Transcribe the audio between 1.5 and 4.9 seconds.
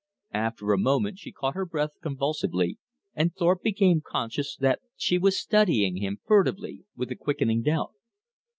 her breath convulsively, and Thorpe became conscious that